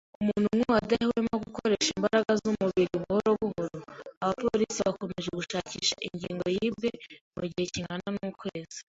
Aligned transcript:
Umuntu 0.21 0.47
nkuwo 0.55 0.75
adahwema 0.83 1.35
gukoresha 1.45 1.89
imbaraga 1.97 2.31
z'umubiri 2.41 2.89
buhoro 3.01 3.29
buhoro. 3.41 3.79
Abapolisi 4.23 4.79
bakomeje 4.87 5.29
gushakisha 5.39 5.95
ingingo 6.07 6.45
yibwe 6.55 6.89
mu 7.35 7.43
gihe 7.51 7.65
kingana 7.73 8.07
n'ukwezi. 8.15 8.79